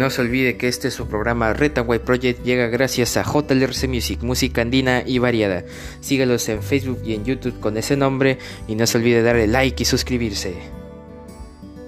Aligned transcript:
No 0.00 0.08
se 0.08 0.22
olvide 0.22 0.56
que 0.56 0.66
este 0.66 0.88
es 0.88 0.94
su 0.94 1.08
programa 1.08 1.52
Retaway 1.52 1.98
Project 1.98 2.42
llega 2.42 2.68
gracias 2.68 3.18
a 3.18 3.22
JLRC 3.22 3.86
Music, 3.86 4.22
música 4.22 4.62
andina 4.62 5.02
y 5.04 5.18
variada. 5.18 5.62
Sígalos 6.00 6.48
en 6.48 6.62
Facebook 6.62 7.02
y 7.04 7.12
en 7.12 7.26
YouTube 7.26 7.60
con 7.60 7.76
ese 7.76 7.98
nombre 7.98 8.38
y 8.66 8.76
no 8.76 8.86
se 8.86 8.96
olvide 8.96 9.22
darle 9.22 9.46
like 9.46 9.82
y 9.82 9.84
suscribirse. 9.84 10.54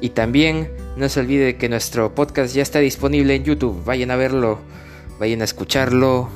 Y 0.02 0.10
también 0.10 0.70
no 0.98 1.08
se 1.08 1.20
olvide 1.20 1.56
que 1.56 1.70
nuestro 1.70 2.14
podcast 2.14 2.54
ya 2.54 2.60
está 2.60 2.80
disponible 2.80 3.34
en 3.34 3.44
YouTube. 3.44 3.82
Vayan 3.86 4.10
a 4.10 4.16
verlo, 4.16 4.58
vayan 5.18 5.40
a 5.40 5.44
escucharlo. 5.44 6.28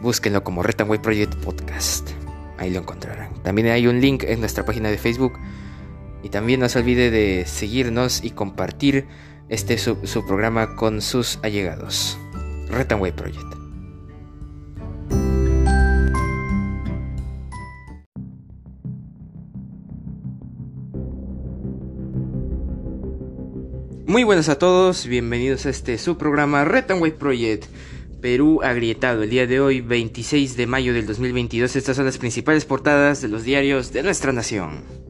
Búsquenlo 0.00 0.42
como 0.42 0.64
Retaway 0.64 1.00
Project 1.00 1.36
Podcast. 1.36 2.10
Ahí 2.58 2.72
lo 2.72 2.80
encontrarán. 2.80 3.40
También 3.44 3.68
hay 3.68 3.86
un 3.86 4.00
link 4.00 4.24
en 4.24 4.40
nuestra 4.40 4.64
página 4.64 4.90
de 4.90 4.98
Facebook. 4.98 5.34
Y 6.24 6.30
también 6.30 6.58
no 6.58 6.68
se 6.68 6.80
olvide 6.80 7.12
de 7.12 7.46
seguirnos 7.46 8.24
y 8.24 8.30
compartir 8.30 9.06
este 9.48 9.78
su, 9.78 9.96
su 10.04 10.26
programa 10.26 10.76
con 10.76 11.00
sus 11.00 11.38
allegados. 11.42 12.18
Retanway 12.68 13.12
Project. 13.12 13.62
Muy 24.06 24.24
buenas 24.24 24.50
a 24.50 24.58
todos, 24.58 25.06
bienvenidos 25.06 25.64
a 25.64 25.70
este 25.70 25.96
su 25.96 26.18
programa 26.18 26.66
Retanway 26.66 27.12
Project. 27.12 27.64
Perú 28.20 28.60
agrietado. 28.62 29.22
El 29.22 29.30
día 29.30 29.46
de 29.46 29.60
hoy, 29.60 29.80
26 29.80 30.56
de 30.56 30.66
mayo 30.66 30.92
del 30.92 31.06
2022, 31.06 31.76
estas 31.76 31.96
son 31.96 32.04
las 32.04 32.18
principales 32.18 32.64
portadas 32.64 33.20
de 33.20 33.28
los 33.28 33.42
diarios 33.42 33.92
de 33.92 34.02
nuestra 34.02 34.32
nación. 34.32 35.01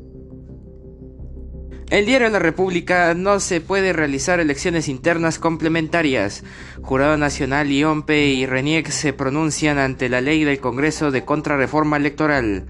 El 1.93 2.07
diario 2.07 2.31
La 2.31 2.39
República 2.39 3.13
no 3.13 3.39
se 3.39 3.61
puede 3.61 3.93
realizar 3.93 4.41
elecciones 4.41 4.89
internas 4.89 5.39
complementarias. 5.39 6.43
Jurado 6.81 7.19
Nacional 7.19 7.71
y 7.71 7.85
OMPE 7.85 8.29
y 8.29 8.47
RENIEC 8.47 8.89
se 8.89 9.13
pronuncian 9.13 9.77
ante 9.77 10.09
la 10.09 10.23
ley 10.23 10.43
del 10.45 10.59
Congreso 10.59 11.11
de 11.11 11.27
contrarreforma 11.27 11.99
electoral. 11.99 12.65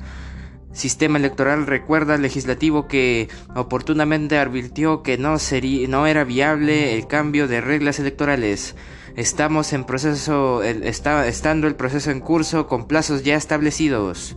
Sistema 0.73 1.19
Electoral 1.19 1.69
recuerda 1.69 2.15
al 2.15 2.23
legislativo 2.23 2.89
que 2.89 3.29
oportunamente 3.55 4.39
advirtió 4.39 5.05
que 5.05 5.19
no, 5.19 5.39
sería, 5.39 5.87
no 5.87 6.09
era 6.09 6.25
viable 6.25 6.97
el 6.97 7.07
cambio 7.07 7.47
de 7.47 7.61
reglas 7.61 8.01
electorales. 8.01 8.75
Estamos 9.15 9.73
en 9.73 9.85
proceso, 9.85 10.65
está, 10.65 11.29
estando 11.29 11.69
el 11.69 11.77
proceso 11.77 12.11
en 12.11 12.19
curso 12.19 12.67
con 12.67 12.89
plazos 12.89 13.23
ya 13.23 13.37
establecidos. 13.37 14.37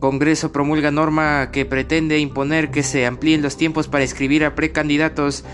Congreso 0.00 0.52
promulga 0.52 0.92
norma 0.92 1.50
que 1.50 1.66
pretende 1.66 2.18
imponer 2.18 2.70
que 2.70 2.84
se 2.84 3.04
amplíen 3.04 3.42
los 3.42 3.56
tiempos 3.56 3.88
para 3.88 4.04
escribir 4.04 4.44
a 4.44 4.54
precandidatos. 4.54 5.44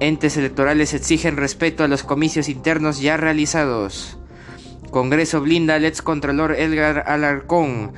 Entes 0.00 0.36
electorales 0.36 0.94
exigen 0.94 1.36
respeto 1.36 1.84
a 1.84 1.88
los 1.88 2.02
comicios 2.02 2.48
internos 2.48 3.00
ya 3.00 3.16
realizados. 3.16 4.18
Congreso 4.90 5.40
blinda 5.40 5.76
al 5.76 5.84
ex 5.84 6.02
contralor 6.02 6.54
Edgar 6.54 7.04
Alarcón. 7.06 7.92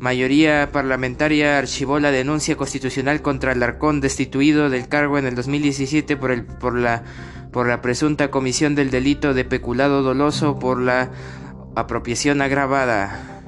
Mayoría 0.00 0.70
parlamentaria 0.72 1.58
archivó 1.58 2.00
la 2.00 2.10
denuncia 2.10 2.56
constitucional 2.56 3.22
contra 3.22 3.52
Alarcón 3.52 4.00
destituido 4.00 4.68
del 4.68 4.88
cargo 4.88 5.16
en 5.16 5.26
el 5.26 5.36
2017 5.36 6.16
por, 6.16 6.32
el, 6.32 6.44
por, 6.44 6.76
la, 6.76 7.04
por 7.52 7.68
la 7.68 7.80
presunta 7.80 8.30
comisión 8.30 8.74
del 8.74 8.90
delito 8.90 9.32
de 9.32 9.44
peculado 9.44 10.02
doloso 10.02 10.58
por 10.58 10.80
la 10.80 11.10
apropiación 11.76 12.42
agravada. 12.42 13.41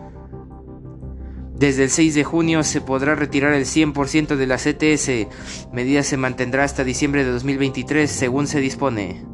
Desde 1.55 1.85
el 1.85 1.91
6 1.91 2.15
de 2.17 2.25
junio 2.25 2.65
se 2.65 2.81
podrá 2.81 3.15
retirar 3.15 3.53
el 3.53 3.65
100% 3.65 4.35
de 4.35 4.47
la 4.47 4.57
CTS. 4.57 5.29
Medida 5.73 6.03
se 6.03 6.17
mantendrá 6.17 6.65
hasta 6.65 6.83
diciembre 6.83 7.25
de 7.25 7.31
2023 7.31 8.11
según 8.11 8.49
se 8.49 8.61
dispone. 8.61 9.25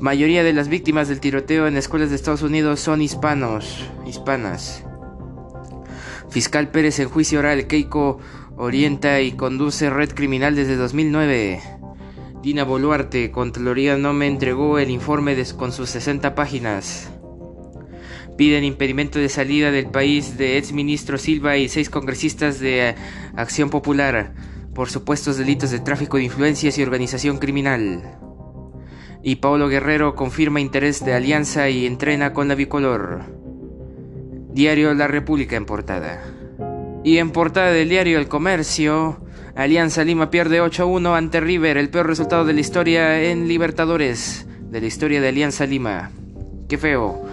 Mayoría 0.00 0.42
de 0.42 0.52
las 0.52 0.68
víctimas 0.68 1.08
del 1.08 1.20
tiroteo 1.20 1.68
en 1.68 1.76
escuelas 1.76 2.10
de 2.10 2.16
Estados 2.16 2.42
Unidos 2.42 2.80
son 2.80 3.02
hispanos, 3.02 3.88
hispanas. 4.04 4.84
Fiscal 6.28 6.70
Pérez 6.70 6.98
en 6.98 7.08
juicio 7.08 7.38
oral, 7.38 7.66
Keiko 7.66 8.18
orienta 8.56 9.20
y 9.20 9.32
conduce 9.32 9.88
red 9.88 10.12
criminal 10.12 10.56
desde 10.56 10.76
2009. 10.76 11.60
Dina 12.42 12.64
Boluarte, 12.64 13.30
Contraloría 13.30 13.96
no 13.96 14.12
me 14.12 14.26
entregó 14.26 14.78
el 14.78 14.90
informe 14.90 15.36
con 15.56 15.72
sus 15.72 15.88
60 15.90 16.34
páginas. 16.34 17.10
Piden 18.36 18.64
impedimento 18.64 19.18
de 19.18 19.28
salida 19.28 19.70
del 19.70 19.86
país 19.86 20.36
de 20.36 20.58
exministro 20.58 21.16
Silva 21.16 21.56
y 21.56 21.68
seis 21.68 21.88
congresistas 21.88 22.60
de 22.60 22.94
Acción 23.34 23.70
Popular 23.70 24.34
por 24.76 24.90
supuestos 24.90 25.38
delitos 25.38 25.70
de 25.70 25.80
tráfico 25.80 26.18
de 26.18 26.24
influencias 26.24 26.76
y 26.76 26.82
organización 26.82 27.38
criminal. 27.38 28.18
Y 29.22 29.36
Paulo 29.36 29.68
Guerrero 29.68 30.14
confirma 30.14 30.60
interés 30.60 31.02
de 31.02 31.14
alianza 31.14 31.70
y 31.70 31.86
entrena 31.86 32.34
con 32.34 32.46
la 32.46 32.54
bicolor. 32.54 33.22
Diario 34.52 34.92
La 34.92 35.08
República 35.08 35.56
en 35.56 35.64
portada. 35.64 36.22
Y 37.04 37.16
en 37.16 37.30
portada 37.30 37.72
del 37.72 37.88
diario 37.88 38.18
El 38.18 38.28
Comercio, 38.28 39.18
Alianza 39.54 40.04
Lima 40.04 40.28
pierde 40.28 40.60
8-1 40.60 41.16
ante 41.16 41.40
River, 41.40 41.78
el 41.78 41.88
peor 41.88 42.06
resultado 42.06 42.44
de 42.44 42.52
la 42.52 42.60
historia 42.60 43.22
en 43.22 43.48
Libertadores, 43.48 44.46
de 44.60 44.80
la 44.82 44.86
historia 44.86 45.22
de 45.22 45.28
Alianza 45.28 45.64
Lima. 45.64 46.10
Qué 46.68 46.76
feo 46.76 47.24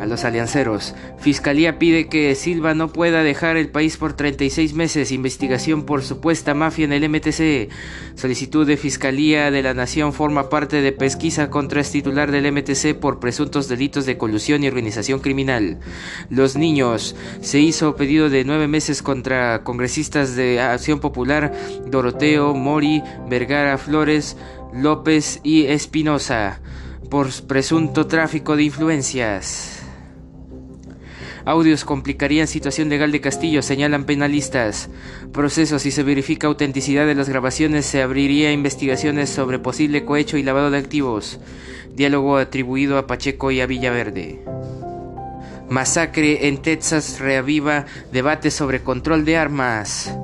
a 0.00 0.06
los 0.06 0.24
alianceros. 0.24 0.94
Fiscalía 1.18 1.78
pide 1.78 2.08
que 2.08 2.34
Silva 2.34 2.74
no 2.74 2.88
pueda 2.92 3.22
dejar 3.22 3.56
el 3.56 3.68
país 3.68 3.96
por 3.96 4.14
36 4.14 4.74
meses. 4.74 5.12
Investigación 5.12 5.84
por 5.84 6.02
supuesta 6.02 6.54
mafia 6.54 6.84
en 6.84 6.92
el 6.92 7.08
MTC. 7.08 7.68
Solicitud 8.14 8.66
de 8.66 8.76
Fiscalía 8.76 9.50
de 9.50 9.62
la 9.62 9.74
Nación 9.74 10.12
forma 10.12 10.48
parte 10.48 10.80
de 10.80 10.92
pesquisa 10.92 11.50
contra 11.50 11.80
el 11.80 11.88
titular 11.88 12.30
del 12.30 12.50
MTC 12.52 12.94
por 12.98 13.20
presuntos 13.20 13.68
delitos 13.68 14.06
de 14.06 14.18
colusión 14.18 14.64
y 14.64 14.68
organización 14.68 15.20
criminal. 15.20 15.78
Los 16.30 16.56
niños. 16.56 17.14
Se 17.40 17.60
hizo 17.60 17.96
pedido 17.96 18.30
de 18.30 18.44
nueve 18.44 18.68
meses 18.68 19.02
contra 19.02 19.62
congresistas 19.64 20.36
de 20.36 20.60
Acción 20.60 21.00
Popular 21.00 21.52
Doroteo, 21.86 22.54
Mori, 22.54 23.02
Vergara, 23.28 23.78
Flores, 23.78 24.36
López 24.72 25.40
y 25.42 25.66
Espinosa 25.66 26.60
por 27.12 27.30
presunto 27.46 28.06
tráfico 28.06 28.56
de 28.56 28.62
influencias. 28.62 29.71
Audios 31.44 31.84
complicarían 31.84 32.46
situación 32.46 32.88
legal 32.88 33.10
de 33.10 33.20
Castillo, 33.20 33.62
señalan 33.62 34.04
penalistas. 34.04 34.88
Procesos, 35.32 35.82
si 35.82 35.90
se 35.90 36.02
verifica 36.02 36.46
autenticidad 36.46 37.06
de 37.06 37.16
las 37.16 37.28
grabaciones, 37.28 37.84
se 37.86 38.00
abriría 38.00 38.52
investigaciones 38.52 39.30
sobre 39.30 39.58
posible 39.58 40.04
cohecho 40.04 40.36
y 40.36 40.42
lavado 40.42 40.70
de 40.70 40.78
activos. 40.78 41.40
Diálogo 41.94 42.36
atribuido 42.36 42.96
a 42.96 43.06
Pacheco 43.06 43.50
y 43.50 43.60
a 43.60 43.66
Villaverde. 43.66 44.40
Masacre 45.68 46.48
en 46.48 46.62
Texas 46.62 47.18
reaviva 47.18 47.86
debate 48.12 48.50
sobre 48.50 48.82
control 48.82 49.24
de 49.24 49.36
armas. 49.36 50.16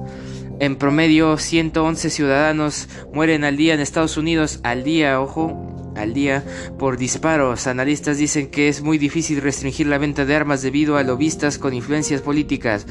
En 0.60 0.76
promedio, 0.76 1.38
111 1.38 2.10
ciudadanos 2.10 2.88
mueren 3.12 3.44
al 3.44 3.56
día 3.56 3.74
en 3.74 3.80
Estados 3.80 4.16
Unidos, 4.16 4.60
al 4.62 4.84
día, 4.84 5.20
ojo, 5.20 5.78
al 5.98 6.14
día 6.14 6.44
por 6.78 6.97
disparos. 6.97 7.66
Analistas 7.66 8.19
dicen 8.19 8.50
que 8.50 8.69
es 8.69 8.82
muy 8.82 8.98
difícil 8.98 9.41
restringir 9.41 9.86
la 9.86 9.98
venta 9.98 10.25
de 10.25 10.34
armas 10.34 10.62
debido 10.62 10.97
a 10.97 11.03
lobistas 11.03 11.59
con 11.59 11.75
influencias 11.75 12.22
políticas. 12.22 12.86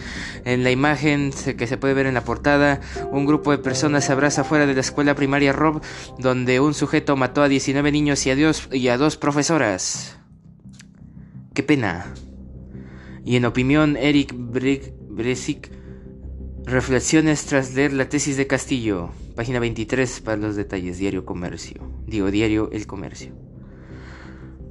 En 0.45 0.63
la 0.63 0.72
imagen 0.72 1.31
que 1.57 1.68
se 1.68 1.78
puede 1.78 1.94
ver 1.94 2.06
en 2.06 2.13
la 2.13 2.23
portada, 2.23 2.81
un 3.12 3.25
grupo 3.25 3.51
de 3.51 3.57
personas 3.57 4.06
se 4.06 4.12
abraza 4.12 4.44
fuera 4.44 4.65
de 4.65 4.74
la 4.74 4.81
escuela 4.81 5.15
primaria 5.15 5.54
Rob, 5.54 5.81
donde 6.19 6.59
un 6.59 6.74
sujeto 6.74 7.15
mató 7.15 7.42
a 7.42 7.48
19 7.48 7.92
niños 7.92 8.25
y 8.25 8.31
a, 8.31 8.36
y 8.71 8.88
a 8.88 8.98
dos 8.98 9.18
profesoras. 9.18 10.18
Qué 11.54 11.63
pena. 11.63 12.13
Y 13.25 13.36
en 13.36 13.45
opinión, 13.45 13.98
Eric 13.98 14.33
Bresic 14.38 15.71
Reflexiones 16.68 17.45
tras 17.45 17.74
leer 17.75 17.94
la 17.94 18.09
tesis 18.09 18.36
de 18.36 18.45
Castillo, 18.45 19.12
página 19.38 19.57
23 19.62 20.19
para 20.19 20.36
los 20.36 20.57
detalles, 20.57 20.98
Diario 20.98 21.24
Comercio. 21.24 21.96
Digo, 22.07 22.31
Diario 22.31 22.69
El 22.71 22.88
Comercio. 22.88 23.33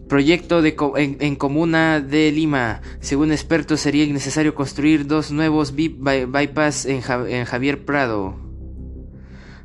Proyecto 0.08 0.62
de 0.62 0.76
en, 0.96 1.36
Comuna 1.36 2.00
de 2.00 2.32
Lima. 2.32 2.80
Según 3.00 3.30
expertos, 3.30 3.80
sería 3.80 4.06
necesario 4.06 4.54
construir 4.54 5.06
dos 5.06 5.32
nuevos 5.32 5.74
bypass 5.74 6.86
en, 6.86 7.02
en 7.28 7.44
Javier 7.44 7.84
Prado. 7.84 8.36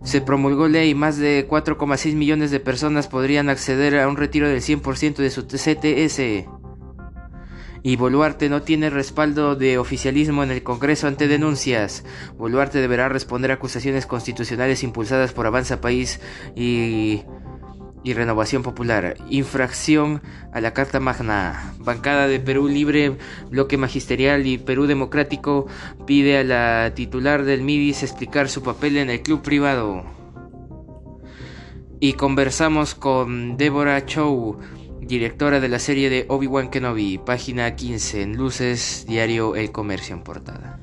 Se 0.04 0.20
promulgó 0.20 0.68
ley, 0.68 0.96
más 0.96 1.18
de 1.18 1.48
4,6 1.48 2.16
millones 2.16 2.50
de 2.52 2.60
personas 2.60 3.08
podrían 3.08 3.50
acceder 3.50 4.00
a 4.00 4.08
un 4.08 4.18
retiro 4.18 4.50
del 4.50 4.62
100% 4.62 5.18
de 5.18 5.30
su 5.30 5.46
CTS 5.46 6.50
y 7.84 7.96
Boluarte 7.96 8.50
no 8.50 8.62
tiene 8.62 8.90
respaldo 8.90 9.56
de 9.56 9.78
oficialismo 9.78 10.44
en 10.44 10.52
el 10.52 10.64
Congreso 10.64 11.08
ante 11.08 11.28
denuncias. 11.28 12.04
Boluarte 12.38 12.80
deberá 12.80 13.10
responder 13.10 13.52
a 13.52 13.56
acusaciones 13.56 14.06
constitucionales 14.06 14.84
impulsadas 14.84 15.34
por 15.34 15.48
Avanza 15.48 15.82
País 15.82 16.20
y, 16.56 17.24
y 18.04 18.14
Renovación 18.14 18.64
Popular. 18.64 19.16
Infracción 19.30 20.22
a 20.52 20.62
la 20.62 20.74
Carta 20.74 21.00
Magna. 21.00 21.74
Bancada 21.80 22.28
de 22.28 22.40
Perú 22.40 22.68
Libre, 22.68 23.18
Bloque 23.50 23.78
Magisterial 23.78 24.48
y 24.48 24.58
Perú 24.58 24.88
Democrático 24.88 25.68
pide 26.06 26.38
a 26.38 26.44
la 26.44 26.94
titular 26.96 27.44
del 27.44 27.62
MIDIS 27.62 28.04
explicar 28.04 28.50
su 28.50 28.64
papel 28.64 28.98
en 28.98 29.10
el 29.10 29.22
club 29.22 29.42
privado. 29.42 30.04
Y 32.00 32.14
conversamos 32.14 32.96
con 32.96 33.58
Deborah 33.58 34.06
Chow, 34.06 34.58
directora 35.02 35.60
de 35.60 35.70
la 35.70 35.78
serie 35.78 36.10
de 36.10 36.26
Obi-Wan 36.30 36.72
Kenobi, 36.72 37.20
página 37.20 37.76
15 37.76 38.24
en 38.24 38.38
Luces, 38.38 39.06
diario 39.08 39.56
El 39.56 39.72
Comercio 39.72 40.16
en 40.16 40.24
portada. 40.24 40.81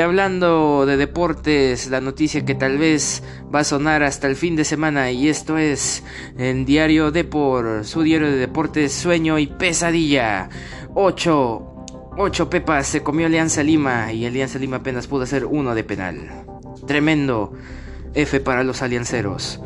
Y 0.00 0.02
hablando 0.02 0.86
de 0.86 0.96
deportes, 0.96 1.90
la 1.90 2.00
noticia 2.00 2.42
que 2.42 2.54
tal 2.54 2.78
vez 2.78 3.22
va 3.54 3.60
a 3.60 3.64
sonar 3.64 4.02
hasta 4.02 4.28
el 4.28 4.34
fin 4.34 4.56
de 4.56 4.64
semana 4.64 5.10
y 5.10 5.28
esto 5.28 5.58
es 5.58 6.02
en 6.38 6.64
Diario 6.64 7.10
Depor, 7.10 7.84
su 7.84 8.00
diario 8.00 8.30
de 8.30 8.38
deportes, 8.38 8.94
sueño 8.94 9.38
y 9.38 9.46
pesadilla. 9.46 10.48
8 10.94 11.84
8 12.16 12.48
pepas 12.48 12.86
se 12.86 13.02
comió 13.02 13.26
Alianza 13.26 13.62
Lima 13.62 14.10
y 14.10 14.24
Alianza 14.24 14.58
Lima 14.58 14.78
apenas 14.78 15.06
pudo 15.06 15.24
hacer 15.24 15.44
uno 15.44 15.74
de 15.74 15.84
penal. 15.84 16.46
Tremendo 16.86 17.52
F 18.14 18.40
para 18.40 18.64
los 18.64 18.80
alianceros. 18.80 19.60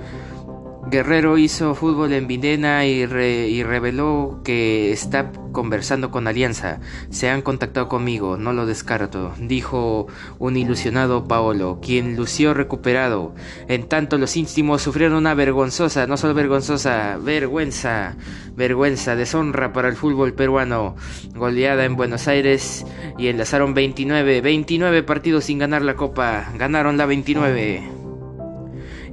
Guerrero 0.90 1.38
hizo 1.38 1.74
fútbol 1.74 2.12
en 2.12 2.26
Videna 2.26 2.86
y, 2.86 3.06
reveló 3.06 4.40
que 4.44 4.92
está 4.92 5.32
conversando 5.50 6.10
con 6.10 6.28
Alianza. 6.28 6.78
Se 7.10 7.30
han 7.30 7.42
contactado 7.42 7.88
conmigo, 7.88 8.36
no 8.36 8.52
lo 8.52 8.66
descarto, 8.66 9.32
dijo 9.38 10.06
un 10.38 10.56
ilusionado 10.56 11.26
Paolo, 11.26 11.80
quien 11.82 12.16
lució 12.16 12.52
recuperado. 12.52 13.34
En 13.66 13.88
tanto, 13.88 14.18
los 14.18 14.36
íntimos 14.36 14.82
sufrieron 14.82 15.16
una 15.16 15.34
vergonzosa, 15.34 16.06
no 16.06 16.16
solo 16.18 16.34
vergonzosa, 16.34 17.16
vergüenza, 17.16 18.16
vergüenza, 18.54 19.16
deshonra 19.16 19.72
para 19.72 19.88
el 19.88 19.96
fútbol 19.96 20.34
peruano. 20.34 20.96
Goleada 21.34 21.86
en 21.86 21.96
Buenos 21.96 22.28
Aires 22.28 22.84
y 23.18 23.28
enlazaron 23.28 23.72
29, 23.72 24.42
29 24.42 25.02
partidos 25.02 25.44
sin 25.44 25.58
ganar 25.58 25.82
la 25.82 25.96
copa. 25.96 26.52
Ganaron 26.58 26.98
la 26.98 27.06
29 27.06 27.93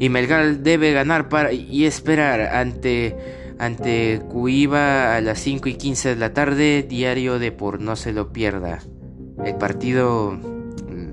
y 0.02 0.10
Melgar 0.10 0.58
debe 0.58 0.94
ganar 0.94 1.30
para, 1.30 1.54
y 1.54 1.86
esperar 1.86 2.56
ante, 2.56 3.16
ante 3.60 4.20
Cuiva 4.30 5.16
a 5.16 5.22
las 5.22 5.38
5 5.42 5.70
y 5.70 5.76
15 5.76 6.10
de 6.10 6.16
la 6.16 6.34
tarde, 6.34 6.82
diario 6.82 7.38
de 7.38 7.52
por 7.52 7.80
no 7.80 7.96
se 7.96 8.12
lo 8.12 8.34
pierda. 8.34 8.80
El 9.46 9.58
partido 9.58 10.32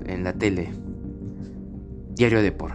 en 0.07 0.23
la 0.23 0.33
tele. 0.33 0.71
Diario 2.15 2.41
de 2.41 2.51
por. 2.51 2.71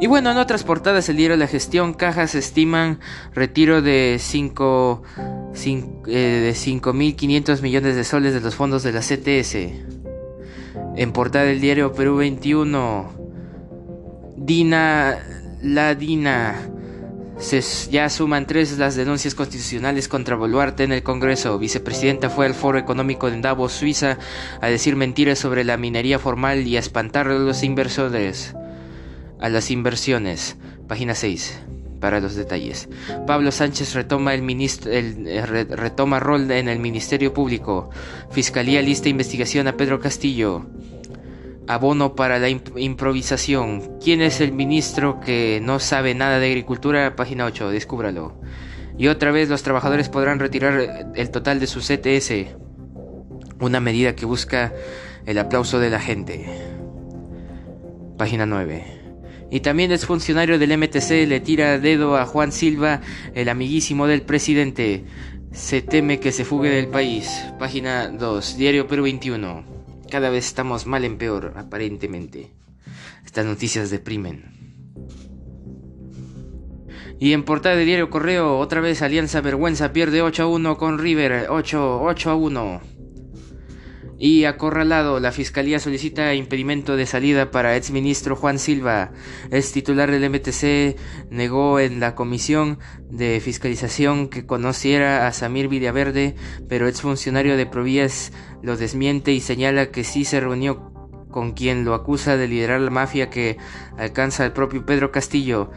Y 0.00 0.06
bueno, 0.06 0.30
en 0.30 0.38
otras 0.38 0.64
portadas 0.64 1.10
el 1.10 1.18
diario 1.18 1.36
La 1.36 1.46
Gestión, 1.46 1.92
cajas 1.92 2.34
estiman 2.34 3.00
retiro 3.34 3.82
de 3.82 4.16
5 4.18 5.02
eh, 6.06 6.08
de 6.08 6.52
5.500 6.52 7.60
millones 7.60 7.96
de 7.96 8.04
soles 8.04 8.32
de 8.32 8.40
los 8.40 8.54
fondos 8.54 8.82
de 8.82 8.92
la 8.92 9.00
CTS. 9.00 9.56
En 10.96 11.12
portada 11.12 11.44
del 11.44 11.60
diario 11.60 11.92
Perú 11.92 12.16
21, 12.16 13.23
Dina, 14.44 15.18
la 15.62 15.94
Dina. 15.94 16.68
Se, 17.38 17.62
ya 17.90 18.10
suman 18.10 18.46
tres 18.46 18.76
las 18.76 18.94
denuncias 18.94 19.34
constitucionales 19.34 20.06
contra 20.06 20.36
Boluarte 20.36 20.84
en 20.84 20.92
el 20.92 21.02
Congreso. 21.02 21.58
Vicepresidenta 21.58 22.28
fue 22.28 22.44
al 22.44 22.52
Foro 22.52 22.78
Económico 22.78 23.30
de 23.30 23.40
Davos, 23.40 23.72
Suiza, 23.72 24.18
a 24.60 24.68
decir 24.68 24.96
mentiras 24.96 25.38
sobre 25.38 25.64
la 25.64 25.78
minería 25.78 26.18
formal 26.18 26.66
y 26.66 26.76
a 26.76 26.80
espantar 26.80 27.28
a 27.28 27.38
los 27.38 27.62
inversores. 27.62 28.54
A 29.40 29.48
las 29.48 29.70
inversiones. 29.70 30.56
Página 30.88 31.14
6 31.14 31.60
para 32.00 32.20
los 32.20 32.34
detalles. 32.34 32.90
Pablo 33.26 33.50
Sánchez 33.50 33.94
retoma, 33.94 34.34
el, 34.34 34.46
eh, 35.26 35.64
retoma 35.70 36.20
rol 36.20 36.50
en 36.50 36.68
el 36.68 36.78
Ministerio 36.78 37.32
Público. 37.32 37.88
Fiscalía 38.30 38.82
lista 38.82 39.08
investigación 39.08 39.68
a 39.68 39.76
Pedro 39.78 40.00
Castillo. 40.00 40.66
Abono 41.66 42.14
para 42.14 42.38
la 42.38 42.48
improvisación. 42.48 43.98
¿Quién 44.02 44.20
es 44.20 44.40
el 44.40 44.52
ministro 44.52 45.20
que 45.20 45.60
no 45.62 45.78
sabe 45.80 46.14
nada 46.14 46.38
de 46.38 46.48
agricultura? 46.48 47.16
Página 47.16 47.46
8, 47.46 47.70
descúbralo. 47.70 48.38
Y 48.98 49.08
otra 49.08 49.30
vez 49.30 49.48
los 49.48 49.62
trabajadores 49.62 50.08
podrán 50.08 50.38
retirar 50.38 51.12
el 51.14 51.30
total 51.30 51.60
de 51.60 51.66
su 51.66 51.80
CTS. 51.80 52.54
Una 53.60 53.80
medida 53.80 54.14
que 54.14 54.26
busca 54.26 54.72
el 55.26 55.38
aplauso 55.38 55.80
de 55.80 55.90
la 55.90 56.00
gente. 56.00 56.46
Página 58.18 58.46
9. 58.46 58.84
Y 59.50 59.60
también 59.60 59.92
es 59.92 60.06
funcionario 60.06 60.58
del 60.58 60.76
MTC 60.76 61.26
le 61.26 61.40
tira 61.40 61.78
dedo 61.78 62.16
a 62.16 62.26
Juan 62.26 62.52
Silva, 62.52 63.00
el 63.34 63.48
amiguísimo 63.48 64.06
del 64.06 64.22
presidente. 64.22 65.04
Se 65.52 65.80
teme 65.80 66.20
que 66.20 66.32
se 66.32 66.44
fugue 66.44 66.70
del 66.70 66.88
país. 66.88 67.44
Página 67.58 68.08
2. 68.08 68.56
Diario 68.56 68.86
Perú 68.86 69.04
21. 69.04 69.73
Cada 70.14 70.30
vez 70.30 70.46
estamos 70.46 70.86
mal 70.86 71.04
en 71.04 71.18
peor, 71.18 71.54
aparentemente. 71.56 72.52
Estas 73.26 73.46
noticias 73.46 73.90
deprimen. 73.90 74.44
Y 77.18 77.32
en 77.32 77.42
portada 77.42 77.74
de 77.74 77.84
Diario 77.84 78.10
Correo, 78.10 78.60
otra 78.60 78.80
vez 78.80 79.02
Alianza 79.02 79.40
Vergüenza 79.40 79.92
pierde 79.92 80.22
8 80.22 80.44
a 80.44 80.46
1 80.46 80.78
con 80.78 81.00
River, 81.00 81.48
8, 81.50 82.00
8 82.00 82.30
a 82.30 82.34
1. 82.36 82.80
Y 84.18 84.44
acorralado, 84.44 85.18
la 85.18 85.32
fiscalía 85.32 85.80
solicita 85.80 86.34
impedimento 86.34 86.96
de 86.96 87.06
salida 87.06 87.50
para 87.50 87.76
exministro 87.76 88.36
Juan 88.36 88.58
Silva. 88.58 89.10
Ex 89.50 89.72
titular 89.72 90.10
del 90.10 90.30
MTC 90.30 90.96
negó 91.30 91.80
en 91.80 91.98
la 91.98 92.14
comisión 92.14 92.78
de 93.10 93.40
fiscalización 93.40 94.28
que 94.28 94.46
conociera 94.46 95.26
a 95.26 95.32
Samir 95.32 95.68
Villaverde, 95.68 96.36
pero 96.68 96.86
exfuncionario 96.86 97.56
de 97.56 97.66
Provías 97.66 98.32
lo 98.62 98.76
desmiente 98.76 99.32
y 99.32 99.40
señala 99.40 99.90
que 99.90 100.04
sí 100.04 100.24
se 100.24 100.40
reunió 100.40 100.92
con 101.30 101.52
quien 101.52 101.84
lo 101.84 101.94
acusa 101.94 102.36
de 102.36 102.46
liderar 102.46 102.80
la 102.80 102.90
mafia 102.90 103.28
que 103.28 103.56
alcanza 103.98 104.44
el 104.44 104.52
propio 104.52 104.86
Pedro 104.86 105.10
Castillo. 105.10 105.72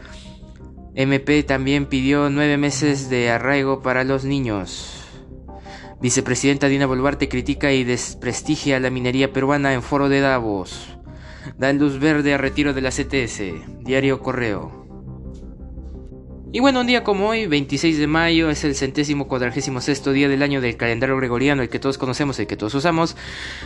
MP 0.94 1.42
también 1.42 1.86
pidió 1.86 2.30
nueve 2.30 2.56
meses 2.56 3.10
de 3.10 3.30
arraigo 3.30 3.82
para 3.82 4.04
los 4.04 4.24
niños. 4.24 5.07
Vicepresidenta 6.00 6.68
Dina 6.68 6.86
Boluarte 6.86 7.28
critica 7.28 7.72
y 7.72 7.82
desprestigia 7.82 8.78
la 8.78 8.88
minería 8.88 9.32
peruana 9.32 9.74
en 9.74 9.82
foro 9.82 10.08
de 10.08 10.20
Davos. 10.20 10.96
Dan 11.56 11.78
luz 11.78 11.98
verde 11.98 12.34
a 12.34 12.38
retiro 12.38 12.72
de 12.72 12.82
la 12.82 12.90
CTS. 12.90 13.42
Diario 13.80 14.20
Correo. 14.20 14.86
Y 16.50 16.60
bueno, 16.60 16.80
un 16.80 16.86
día 16.86 17.04
como 17.04 17.28
hoy, 17.28 17.46
26 17.46 17.98
de 17.98 18.06
mayo, 18.06 18.48
es 18.48 18.64
el 18.64 18.74
centésimo 18.74 19.28
cuadragésimo 19.28 19.82
sexto 19.82 20.12
día 20.12 20.28
del 20.28 20.42
año 20.42 20.62
del 20.62 20.78
calendario 20.78 21.16
gregoriano, 21.16 21.62
el 21.62 21.68
que 21.68 21.78
todos 21.78 21.98
conocemos, 21.98 22.38
el 22.38 22.46
que 22.46 22.56
todos 22.56 22.74
usamos. 22.74 23.16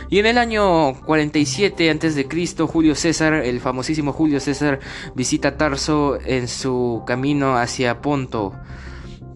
Y 0.09 0.19
en 0.19 0.25
el 0.25 0.37
año 0.37 0.93
47 1.05 1.89
a.C., 1.89 2.27
Julio 2.67 2.95
César, 2.95 3.35
el 3.35 3.61
famosísimo 3.61 4.11
Julio 4.11 4.41
César, 4.41 4.79
visita 5.15 5.55
Tarso 5.55 6.17
en 6.25 6.49
su 6.49 7.03
camino 7.07 7.57
hacia 7.57 8.01
Ponto. 8.01 8.53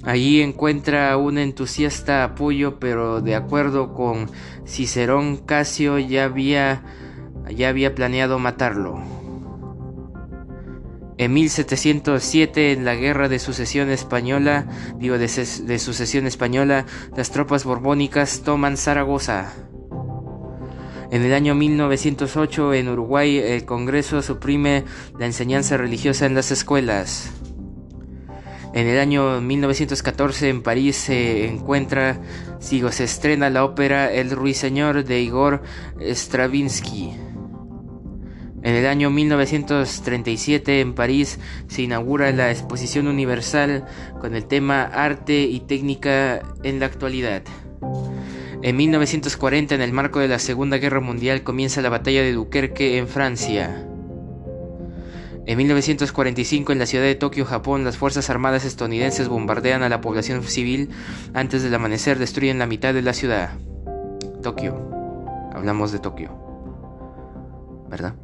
Allí 0.07 0.41
encuentra 0.41 1.17
un 1.17 1.37
entusiasta 1.37 2.23
apoyo, 2.23 2.79
pero 2.79 3.19
de 3.19 3.35
acuerdo 3.35 3.93
con 3.93 4.31
Cicerón, 4.65 5.35
Casio 5.35 5.99
ya 5.99 6.23
había, 6.23 6.81
ya 7.53 7.67
había 7.67 7.93
planeado 7.93 8.39
matarlo. 8.39 9.01
En 11.17 11.33
1707, 11.33 12.71
en 12.71 12.85
la 12.85 12.95
Guerra 12.95 13.27
de 13.27 13.37
Sucesión 13.37 13.89
Española, 13.89 14.67
digo 14.97 15.17
de, 15.17 15.27
de 15.27 15.77
Sucesión 15.77 16.25
Española, 16.25 16.85
las 17.17 17.31
tropas 17.31 17.65
borbónicas 17.65 18.43
toman 18.43 18.77
Zaragoza. 18.77 19.51
En 21.11 21.21
el 21.21 21.33
año 21.33 21.53
1908, 21.53 22.75
en 22.75 22.87
Uruguay, 22.87 23.39
el 23.39 23.65
Congreso 23.65 24.21
suprime 24.21 24.85
la 25.19 25.25
enseñanza 25.25 25.75
religiosa 25.75 26.25
en 26.25 26.33
las 26.33 26.51
escuelas. 26.51 27.29
En 28.77 28.85
el 28.85 28.99
año 28.99 29.41
1914 29.41 30.49
en 30.49 30.61
París 30.61 30.97
se 30.97 31.47
encuentra, 31.47 32.21
sigo, 32.59 32.91
se 32.91 33.05
estrena 33.05 33.49
la 33.49 33.65
ópera 33.65 34.13
El 34.13 34.29
Ruiseñor 34.29 35.03
de 35.03 35.19
Igor 35.19 35.63
Stravinsky. 35.99 37.09
En 38.61 38.75
el 38.75 38.85
año 38.85 39.09
1937 39.09 40.79
en 40.79 40.93
París 40.93 41.39
se 41.67 41.81
inaugura 41.81 42.31
la 42.31 42.51
Exposición 42.51 43.07
Universal 43.07 43.83
con 44.21 44.35
el 44.35 44.45
tema 44.45 44.83
Arte 44.83 45.41
y 45.41 45.61
Técnica 45.61 46.43
en 46.61 46.79
la 46.79 46.85
actualidad. 46.85 47.41
En 48.61 48.75
1940, 48.75 49.73
en 49.73 49.81
el 49.81 49.91
marco 49.91 50.19
de 50.19 50.27
la 50.27 50.37
Segunda 50.37 50.77
Guerra 50.77 50.99
Mundial, 50.99 51.41
comienza 51.41 51.81
la 51.81 51.89
batalla 51.89 52.21
de 52.21 52.33
Dunkerque 52.33 52.99
en 52.99 53.07
Francia. 53.07 53.87
En 55.47 55.57
1945, 55.57 56.73
en 56.73 56.79
la 56.79 56.85
ciudad 56.85 57.05
de 57.05 57.15
Tokio, 57.15 57.45
Japón, 57.45 57.85
las 57.85 57.95
Fuerzas 57.95 58.29
Armadas 58.29 58.65
estadounidenses 58.65 59.29
bombardean 59.29 59.81
a 59.81 59.87
la 59.87 60.01
población 60.01 60.43
civil. 60.43 60.89
Antes 61.33 61.63
del 61.63 61.73
amanecer, 61.73 62.19
destruyen 62.19 62.59
la 62.59 62.65
mitad 62.65 62.93
de 62.93 63.01
la 63.01 63.13
ciudad. 63.13 63.51
Tokio. 64.43 64.91
Hablamos 65.53 65.93
de 65.93 65.99
Tokio. 65.99 66.31
¿Verdad? 67.89 68.15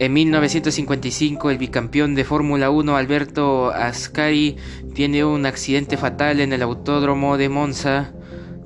En 0.00 0.12
1955, 0.14 1.48
el 1.52 1.58
bicampeón 1.58 2.16
de 2.16 2.24
Fórmula 2.24 2.70
1 2.70 2.96
Alberto 2.96 3.70
Ascari 3.70 4.56
tiene 4.94 5.24
un 5.24 5.46
accidente 5.46 5.96
fatal 5.96 6.40
en 6.40 6.52
el 6.52 6.62
autódromo 6.62 7.38
de 7.38 7.48
Monza. 7.48 8.12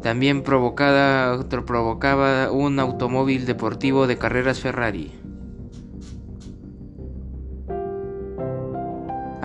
También 0.00 0.42
provocaba 0.42 1.38
un 2.50 2.80
automóvil 2.80 3.44
deportivo 3.44 4.06
de 4.06 4.16
carreras 4.16 4.60
Ferrari. 4.60 5.25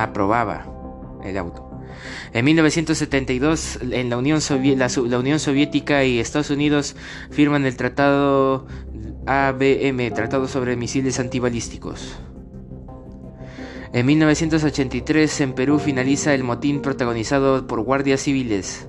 Aprobaba 0.04 0.66
el 1.24 1.38
auto. 1.38 1.72
En 2.34 2.46
1972, 2.46 3.80
en 3.92 4.10
la 4.10 4.18
Unión, 4.18 4.42
Soviética 4.42 6.04
y 6.04 6.20
Estados 6.20 6.50
Unidos 6.50 6.96
firman 7.30 7.66
el 7.66 7.76
Tratado 7.76 8.66
ABM, 9.26 10.12
Tratado 10.14 10.48
sobre 10.48 10.76
Misiles 10.76 11.20
Antibalísticos. 11.20 12.20
En 13.94 14.06
1983 14.06 15.42
en 15.42 15.54
Perú 15.54 15.78
finaliza 15.78 16.34
el 16.34 16.44
motín 16.46 16.82
protagonizado 16.82 17.68
por 17.68 17.82
guardias 17.82 18.22
civiles. 18.22 18.88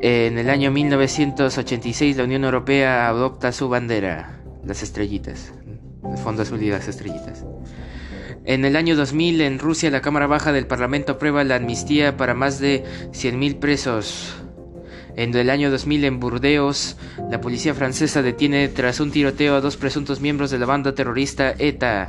En 0.00 0.38
el 0.38 0.48
año 0.48 0.70
1986 0.70 2.16
la 2.16 2.24
Unión 2.24 2.44
Europea 2.44 3.08
adopta 3.08 3.50
su 3.50 3.68
bandera, 3.68 4.40
las 4.64 4.82
estrellitas, 4.84 5.52
el 6.08 6.18
fondo 6.18 6.42
azul 6.42 6.62
y 6.62 6.70
las 6.70 6.86
estrellitas. 6.86 7.44
En 8.44 8.64
el 8.64 8.76
año 8.76 8.96
2000 8.96 9.42
en 9.42 9.58
Rusia 9.58 9.90
la 9.90 10.00
Cámara 10.00 10.26
Baja 10.26 10.52
del 10.52 10.66
Parlamento 10.66 11.12
aprueba 11.12 11.44
la 11.44 11.56
amnistía 11.56 12.16
para 12.16 12.34
más 12.34 12.58
de 12.58 12.84
100.000 13.12 13.58
presos. 13.58 14.34
En 15.16 15.34
el 15.34 15.50
año 15.50 15.70
2000 15.70 16.04
en 16.04 16.20
Burdeos 16.20 16.96
la 17.30 17.40
policía 17.40 17.74
francesa 17.74 18.22
detiene 18.22 18.68
tras 18.68 19.00
un 19.00 19.10
tiroteo 19.10 19.56
a 19.56 19.60
dos 19.60 19.76
presuntos 19.76 20.20
miembros 20.20 20.50
de 20.50 20.58
la 20.58 20.66
banda 20.66 20.94
terrorista 20.94 21.54
ETA. 21.58 22.08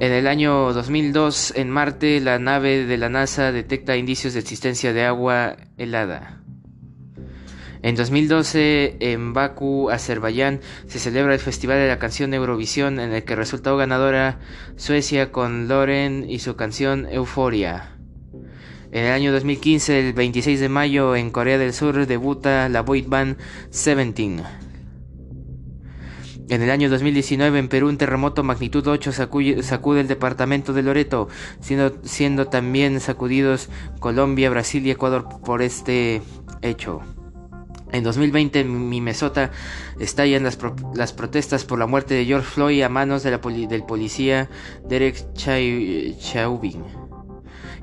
En 0.00 0.12
el 0.12 0.26
año 0.26 0.72
2002, 0.72 1.52
en 1.56 1.68
Marte, 1.68 2.20
la 2.20 2.38
nave 2.38 2.86
de 2.86 2.96
la 2.96 3.10
NASA 3.10 3.52
detecta 3.52 3.98
indicios 3.98 4.32
de 4.32 4.40
existencia 4.40 4.94
de 4.94 5.04
agua 5.04 5.58
helada. 5.76 6.39
En 7.82 7.94
2012, 7.96 8.96
en 9.00 9.32
Bakú, 9.32 9.88
Azerbaiyán, 9.88 10.60
se 10.86 10.98
celebra 10.98 11.32
el 11.32 11.40
Festival 11.40 11.78
de 11.78 11.88
la 11.88 11.98
Canción 11.98 12.34
Eurovisión, 12.34 13.00
en 13.00 13.12
el 13.12 13.24
que 13.24 13.36
resultó 13.36 13.78
ganadora 13.78 14.38
Suecia 14.76 15.32
con 15.32 15.66
Loren 15.66 16.28
y 16.28 16.40
su 16.40 16.56
canción 16.56 17.06
Euforia. 17.10 17.96
En 18.92 19.04
el 19.04 19.12
año 19.12 19.32
2015, 19.32 20.08
el 20.08 20.12
26 20.12 20.60
de 20.60 20.68
mayo, 20.68 21.16
en 21.16 21.30
Corea 21.30 21.56
del 21.56 21.72
Sur, 21.72 22.06
debuta 22.06 22.68
la 22.68 22.82
boy 22.82 23.00
band 23.02 23.38
Seventeen. 23.70 24.42
En 26.50 26.62
el 26.62 26.70
año 26.70 26.90
2019 26.90 27.60
en 27.60 27.68
Perú 27.68 27.88
un 27.88 27.96
terremoto 27.96 28.42
magnitud 28.42 28.84
8 28.84 29.12
sacude, 29.12 30.00
el 30.00 30.08
departamento 30.08 30.72
de 30.72 30.82
Loreto, 30.82 31.28
siendo, 31.60 31.96
siendo 32.02 32.48
también 32.48 32.98
sacudidos 32.98 33.68
Colombia, 34.00 34.50
Brasil 34.50 34.84
y 34.84 34.90
Ecuador 34.90 35.28
por 35.44 35.62
este 35.62 36.20
hecho. 36.60 37.02
En 37.92 38.04
2020 38.04 38.60
en 38.60 38.88
Minnesota 38.88 39.50
estallan 39.98 40.44
las, 40.44 40.58
las, 40.94 41.12
protestas 41.12 41.64
por 41.64 41.78
la 41.78 41.86
muerte 41.86 42.14
de 42.14 42.24
George 42.24 42.46
Floyd 42.46 42.82
a 42.82 42.88
manos 42.88 43.22
del 43.22 43.38
policía 43.84 44.48
Derek 44.88 45.32
Chauvin. 45.34 46.84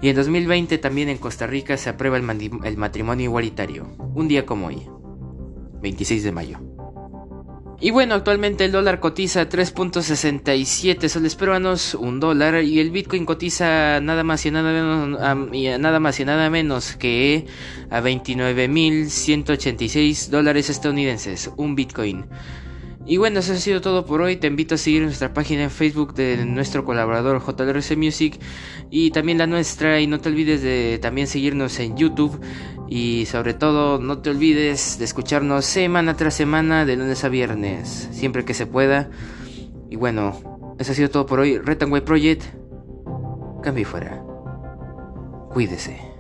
Y 0.02 0.10
en 0.10 0.16
2020 0.16 0.78
también 0.78 1.10
en 1.10 1.18
Costa 1.18 1.48
Rica 1.48 1.76
se 1.78 1.90
aprueba 1.90 2.18
el, 2.18 2.52
el 2.64 2.78
matrimonio 2.78 3.26
igualitario, 3.26 3.88
un 4.14 4.28
día 4.28 4.46
como 4.46 4.68
hoy, 4.68 4.88
26 5.82 6.24
de 6.24 6.32
mayo. 6.32 6.77
Y 7.80 7.92
bueno, 7.92 8.16
actualmente 8.16 8.66
el 8.66 8.72
dólar 8.72 9.00
cotiza 9.00 9.48
3.67 9.48 11.10
soles 11.10 11.36
peruanos, 11.36 11.94
un 11.94 12.20
dólar, 12.20 12.64
y 12.64 12.80
el 12.80 12.90
Bitcoin 12.90 13.24
cotiza 13.24 14.02
nada 14.02 14.24
más 14.24 14.44
y 14.48 14.52
nada 14.52 14.72
menos, 14.72 15.20
nada 15.80 16.00
más 16.00 16.20
y 16.20 16.26
nada 16.26 16.50
menos 16.50 16.96
que 16.96 17.46
a 17.92 18.02
29.186 18.02 20.30
dólares 20.30 20.72
estadounidenses, 20.72 21.52
un 21.56 21.76
Bitcoin. 21.76 22.26
Y 23.08 23.16
bueno, 23.16 23.40
eso 23.40 23.54
ha 23.54 23.56
sido 23.56 23.80
todo 23.80 24.06
por 24.06 24.22
hoy. 24.22 24.36
Te 24.36 24.48
invito 24.48 24.76
a 24.76 24.78
seguir 24.78 25.02
nuestra 25.02 25.34
página 25.34 25.64
en 25.64 25.72
Facebook 25.72 26.14
de 26.14 26.46
nuestro 26.46 26.84
colaborador 26.84 27.42
JRC 27.42 27.96
Music 27.96 28.38
y 28.92 29.12
también 29.12 29.38
la 29.38 29.48
nuestra. 29.48 30.02
Y 30.02 30.08
no 30.08 30.20
te 30.20 30.28
olvides 30.28 30.62
de 30.62 31.00
también 31.02 31.28
seguirnos 31.28 31.80
en 31.80 31.96
YouTube. 31.96 32.38
Y 32.90 33.26
sobre 33.26 33.54
todo, 33.54 34.00
no 34.00 34.20
te 34.20 34.30
olvides 34.30 35.00
de 35.00 35.06
escucharnos 35.06 35.66
semana 35.66 36.16
tras 36.16 36.34
semana, 36.34 36.86
de 36.86 36.98
lunes 36.98 37.24
a 37.24 37.30
viernes, 37.30 38.10
siempre 38.12 38.44
que 38.44 38.54
se 38.54 38.66
pueda. 38.66 39.10
Y 39.90 39.96
bueno, 39.96 40.76
eso 40.78 40.92
ha 40.92 40.96
sido 40.96 41.10
todo 41.10 41.26
por 41.26 41.40
hoy. 41.40 41.60
Retanway 41.60 42.04
Project, 42.04 42.44
cambio 43.64 43.86
fuera. 43.86 44.22
Cuídese. 45.54 46.17